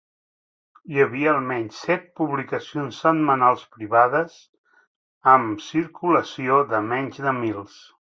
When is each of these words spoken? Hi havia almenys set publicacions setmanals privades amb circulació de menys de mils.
Hi 0.93 1.03
havia 1.03 1.27
almenys 1.33 1.81
set 1.89 2.07
publicacions 2.21 3.03
setmanals 3.05 3.67
privades 3.77 4.41
amb 5.37 5.65
circulació 5.71 6.61
de 6.75 6.85
menys 6.93 7.27
de 7.29 7.41
mils. 7.45 7.83